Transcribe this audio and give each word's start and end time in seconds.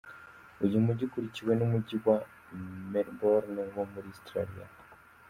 Uyu 0.65 0.83
mugi, 0.85 1.03
Ukurikiwe 1.07 1.51
n’umujyi 1.55 1.95
wa 2.05 2.17
Melbourne 2.91 3.61
wo 3.75 3.83
muri 3.91 4.07
Australia. 4.13 4.65